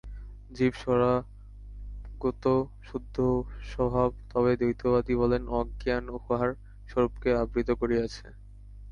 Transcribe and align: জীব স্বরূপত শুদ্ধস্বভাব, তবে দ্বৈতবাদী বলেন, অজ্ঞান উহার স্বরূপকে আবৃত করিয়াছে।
জীব 0.51 0.73
স্বরূপত 0.75 2.43
শুদ্ধস্বভাব, 2.87 4.09
তবে 4.31 4.51
দ্বৈতবাদী 4.59 5.13
বলেন, 5.15 5.41
অজ্ঞান 5.59 6.03
উহার 6.17 6.49
স্বরূপকে 6.89 7.29
আবৃত 7.41 7.69
করিয়াছে। 7.81 8.25